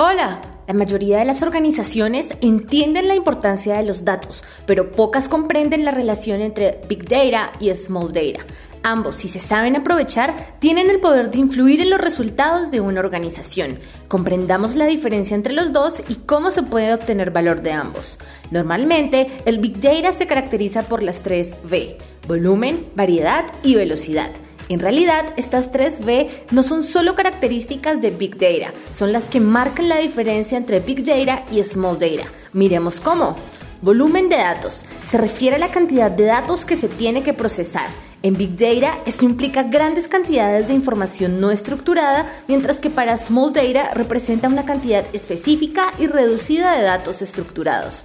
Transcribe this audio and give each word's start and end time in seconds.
Hola, 0.00 0.40
la 0.68 0.74
mayoría 0.74 1.18
de 1.18 1.24
las 1.24 1.42
organizaciones 1.42 2.28
entienden 2.40 3.08
la 3.08 3.16
importancia 3.16 3.76
de 3.76 3.82
los 3.82 4.04
datos, 4.04 4.44
pero 4.64 4.92
pocas 4.92 5.28
comprenden 5.28 5.84
la 5.84 5.90
relación 5.90 6.40
entre 6.40 6.82
Big 6.88 7.08
Data 7.08 7.50
y 7.58 7.74
Small 7.74 8.12
Data. 8.12 8.46
Ambos, 8.84 9.16
si 9.16 9.26
se 9.26 9.40
saben 9.40 9.74
aprovechar, 9.74 10.54
tienen 10.60 10.88
el 10.88 11.00
poder 11.00 11.32
de 11.32 11.40
influir 11.40 11.80
en 11.80 11.90
los 11.90 12.00
resultados 12.00 12.70
de 12.70 12.80
una 12.80 13.00
organización. 13.00 13.80
Comprendamos 14.06 14.76
la 14.76 14.86
diferencia 14.86 15.34
entre 15.34 15.52
los 15.52 15.72
dos 15.72 16.00
y 16.08 16.14
cómo 16.14 16.52
se 16.52 16.62
puede 16.62 16.94
obtener 16.94 17.32
valor 17.32 17.62
de 17.62 17.72
ambos. 17.72 18.20
Normalmente, 18.52 19.32
el 19.46 19.58
Big 19.58 19.80
Data 19.80 20.12
se 20.12 20.28
caracteriza 20.28 20.84
por 20.84 21.02
las 21.02 21.24
tres 21.24 21.56
V, 21.64 21.98
volumen, 22.28 22.86
variedad 22.94 23.46
y 23.64 23.74
velocidad. 23.74 24.30
En 24.68 24.80
realidad, 24.80 25.24
estas 25.36 25.72
tres 25.72 26.00
V 26.00 26.44
no 26.50 26.62
son 26.62 26.84
solo 26.84 27.14
características 27.14 28.02
de 28.02 28.10
Big 28.10 28.36
Data, 28.36 28.74
son 28.92 29.12
las 29.12 29.24
que 29.24 29.40
marcan 29.40 29.88
la 29.88 29.98
diferencia 29.98 30.58
entre 30.58 30.80
Big 30.80 31.04
Data 31.04 31.44
y 31.50 31.62
Small 31.64 31.98
Data. 31.98 32.28
Miremos 32.52 33.00
cómo. 33.00 33.36
Volumen 33.80 34.28
de 34.28 34.36
datos. 34.36 34.84
Se 35.08 35.16
refiere 35.16 35.56
a 35.56 35.58
la 35.60 35.70
cantidad 35.70 36.10
de 36.10 36.24
datos 36.24 36.64
que 36.64 36.76
se 36.76 36.88
tiene 36.88 37.22
que 37.22 37.32
procesar. 37.32 37.86
En 38.22 38.36
Big 38.36 38.56
Data 38.56 38.98
esto 39.06 39.24
implica 39.24 39.62
grandes 39.62 40.08
cantidades 40.08 40.66
de 40.66 40.74
información 40.74 41.40
no 41.40 41.52
estructurada, 41.52 42.26
mientras 42.48 42.80
que 42.80 42.90
para 42.90 43.16
Small 43.16 43.52
Data 43.52 43.90
representa 43.94 44.48
una 44.48 44.64
cantidad 44.64 45.04
específica 45.12 45.92
y 45.98 46.08
reducida 46.08 46.76
de 46.76 46.82
datos 46.82 47.22
estructurados. 47.22 48.02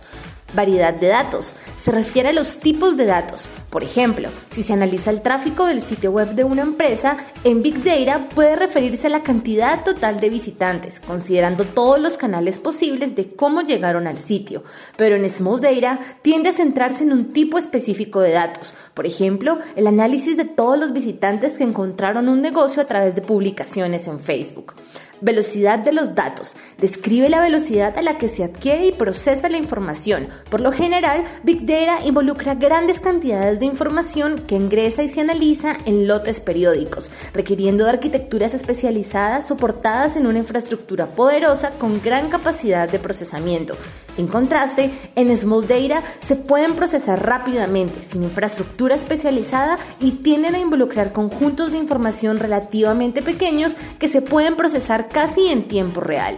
Variedad 0.53 0.93
de 0.93 1.07
datos. 1.07 1.55
Se 1.83 1.91
refiere 1.91 2.29
a 2.29 2.33
los 2.33 2.59
tipos 2.59 2.95
de 2.95 3.05
datos. 3.05 3.45
Por 3.69 3.83
ejemplo, 3.83 4.29
si 4.51 4.63
se 4.63 4.71
analiza 4.71 5.09
el 5.09 5.21
tráfico 5.21 5.65
del 5.65 5.81
sitio 5.81 6.11
web 6.11 6.29
de 6.29 6.45
una 6.45 6.61
empresa, 6.61 7.17
en 7.43 7.61
Big 7.61 7.83
Data 7.83 8.29
puede 8.33 8.55
referirse 8.55 9.07
a 9.07 9.09
la 9.09 9.21
cantidad 9.21 9.83
total 9.83 10.21
de 10.21 10.29
visitantes, 10.29 11.01
considerando 11.01 11.65
todos 11.65 11.99
los 11.99 12.15
canales 12.15 12.57
posibles 12.57 13.17
de 13.17 13.35
cómo 13.35 13.63
llegaron 13.63 14.07
al 14.07 14.17
sitio. 14.17 14.63
Pero 14.95 15.17
en 15.17 15.29
Small 15.29 15.59
Data 15.59 15.99
tiende 16.21 16.49
a 16.49 16.53
centrarse 16.53 17.03
en 17.03 17.11
un 17.11 17.33
tipo 17.33 17.57
específico 17.57 18.21
de 18.21 18.31
datos. 18.31 18.73
Por 18.93 19.05
ejemplo, 19.05 19.57
el 19.75 19.87
análisis 19.87 20.37
de 20.37 20.45
todos 20.45 20.77
los 20.77 20.93
visitantes 20.93 21.57
que 21.57 21.65
encontraron 21.65 22.29
un 22.29 22.41
negocio 22.41 22.81
a 22.81 22.85
través 22.85 23.15
de 23.15 23.21
publicaciones 23.21 24.07
en 24.07 24.19
Facebook. 24.19 24.75
Velocidad 25.19 25.79
de 25.79 25.93
los 25.93 26.15
datos. 26.15 26.55
Describe 26.77 27.29
la 27.29 27.41
velocidad 27.41 27.97
a 27.97 28.01
la 28.01 28.17
que 28.17 28.27
se 28.27 28.43
adquiere 28.43 28.87
y 28.87 28.91
procesa 28.91 29.49
la 29.49 29.57
información. 29.57 30.27
Por 30.49 30.59
lo 30.61 30.71
general, 30.71 31.23
Big 31.43 31.65
Data 31.65 31.72
involucra 32.05 32.55
grandes 32.55 32.99
cantidades 32.99 33.59
de 33.59 33.65
información 33.65 34.37
que 34.47 34.55
ingresa 34.55 35.03
y 35.03 35.09
se 35.09 35.21
analiza 35.21 35.75
en 35.85 36.07
lotes 36.07 36.39
periódicos, 36.39 37.11
requiriendo 37.33 37.85
de 37.85 37.91
arquitecturas 37.91 38.53
especializadas 38.53 39.47
soportadas 39.47 40.15
en 40.15 40.27
una 40.27 40.39
infraestructura 40.39 41.07
poderosa 41.07 41.71
con 41.79 42.01
gran 42.01 42.29
capacidad 42.29 42.89
de 42.89 42.99
procesamiento. 42.99 43.75
En 44.17 44.27
contraste, 44.27 44.91
en 45.15 45.35
Small 45.35 45.67
Data 45.67 46.03
se 46.21 46.35
pueden 46.35 46.75
procesar 46.75 47.25
rápidamente, 47.25 48.03
sin 48.03 48.23
infraestructura 48.23 48.95
especializada 48.95 49.79
y 49.99 50.11
tienden 50.11 50.55
a 50.55 50.59
involucrar 50.59 51.11
conjuntos 51.11 51.71
de 51.71 51.79
información 51.79 52.37
relativamente 52.37 53.21
pequeños 53.21 53.73
que 53.97 54.07
se 54.07 54.21
pueden 54.21 54.55
procesar 54.55 55.07
casi 55.07 55.47
en 55.47 55.63
tiempo 55.63 56.01
real. 56.01 56.37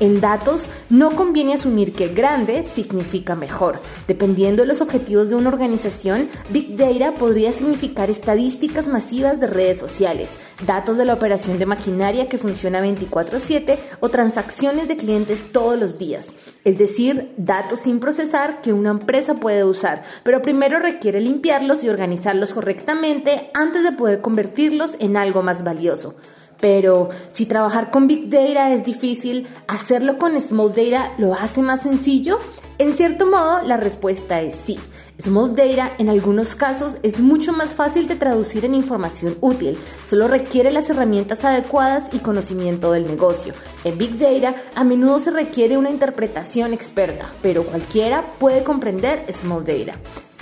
En 0.00 0.20
datos 0.20 0.70
no 0.90 1.10
conviene 1.16 1.54
asumir 1.54 1.92
que 1.92 2.08
grande 2.08 2.62
significa 2.62 3.34
mejor. 3.34 3.80
Dependiendo 4.06 4.62
de 4.62 4.68
los 4.68 4.80
objetivos 4.80 5.28
de 5.28 5.34
una 5.34 5.48
organización, 5.48 6.28
Big 6.50 6.76
Data 6.76 7.12
podría 7.18 7.50
significar 7.50 8.08
estadísticas 8.08 8.86
masivas 8.86 9.40
de 9.40 9.48
redes 9.48 9.78
sociales, 9.78 10.36
datos 10.66 10.98
de 10.98 11.04
la 11.04 11.14
operación 11.14 11.58
de 11.58 11.66
maquinaria 11.66 12.26
que 12.26 12.38
funciona 12.38 12.80
24/7 12.80 13.78
o 13.98 14.08
transacciones 14.08 14.86
de 14.86 14.96
clientes 14.96 15.50
todos 15.50 15.78
los 15.78 15.98
días. 15.98 16.30
Es 16.64 16.78
decir, 16.78 17.32
datos 17.36 17.80
sin 17.80 17.98
procesar 17.98 18.60
que 18.60 18.72
una 18.72 18.90
empresa 18.90 19.34
puede 19.34 19.64
usar, 19.64 20.02
pero 20.22 20.42
primero 20.42 20.78
requiere 20.78 21.20
limpiarlos 21.20 21.82
y 21.82 21.88
organizarlos 21.88 22.54
correctamente 22.54 23.50
antes 23.52 23.82
de 23.82 23.92
poder 23.92 24.20
convertirlos 24.20 24.96
en 25.00 25.16
algo 25.16 25.42
más 25.42 25.64
valioso. 25.64 26.14
Pero 26.60 27.08
si 27.32 27.46
trabajar 27.46 27.90
con 27.90 28.06
Big 28.06 28.28
Data 28.28 28.72
es 28.72 28.84
difícil, 28.84 29.46
¿hacerlo 29.66 30.18
con 30.18 30.38
Small 30.40 30.74
Data 30.74 31.12
lo 31.18 31.34
hace 31.34 31.62
más 31.62 31.82
sencillo? 31.82 32.38
En 32.78 32.94
cierto 32.94 33.26
modo, 33.26 33.62
la 33.62 33.76
respuesta 33.76 34.40
es 34.40 34.54
sí. 34.54 34.78
Small 35.20 35.56
Data 35.56 35.94
en 35.98 36.08
algunos 36.08 36.54
casos 36.54 36.98
es 37.02 37.20
mucho 37.20 37.52
más 37.52 37.74
fácil 37.74 38.06
de 38.06 38.14
traducir 38.14 38.64
en 38.64 38.74
información 38.74 39.36
útil, 39.40 39.76
solo 40.04 40.28
requiere 40.28 40.70
las 40.70 40.90
herramientas 40.90 41.44
adecuadas 41.44 42.10
y 42.12 42.18
conocimiento 42.18 42.92
del 42.92 43.08
negocio. 43.08 43.52
En 43.82 43.98
Big 43.98 44.16
Data 44.16 44.54
a 44.76 44.84
menudo 44.84 45.18
se 45.18 45.32
requiere 45.32 45.76
una 45.76 45.90
interpretación 45.90 46.72
experta, 46.72 47.28
pero 47.42 47.64
cualquiera 47.64 48.24
puede 48.38 48.62
comprender 48.62 49.24
Small 49.32 49.64
Data. 49.64 49.98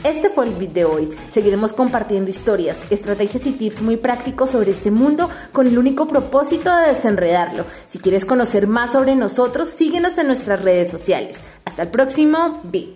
Este 0.06 0.30
fue 0.30 0.44
el 0.44 0.54
video 0.54 0.76
de 0.76 0.84
hoy. 0.84 1.08
Seguiremos 1.30 1.72
compartiendo 1.72 2.30
historias, 2.30 2.78
estrategias 2.90 3.44
y 3.44 3.52
tips 3.52 3.82
muy 3.82 3.96
prácticos 3.96 4.50
sobre 4.50 4.70
este 4.70 4.92
mundo 4.92 5.28
con 5.50 5.66
el 5.66 5.76
único 5.78 6.06
propósito 6.06 6.70
de 6.76 6.90
desenredarlo. 6.90 7.64
Si 7.88 7.98
quieres 7.98 8.24
conocer 8.24 8.68
más 8.68 8.92
sobre 8.92 9.16
nosotros, 9.16 9.68
síguenos 9.68 10.16
en 10.18 10.28
nuestras 10.28 10.62
redes 10.62 10.92
sociales. 10.92 11.40
Hasta 11.64 11.82
el 11.82 11.88
próximo 11.88 12.60
Bit. 12.62 12.94